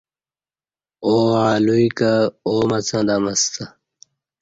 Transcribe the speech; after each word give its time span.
آو 1.09 1.15
الوعی 1.51 1.87
کہ 1.97 2.11
آومڅں 2.49 3.01
دمہ 3.07 3.33
ستہ 3.41 3.65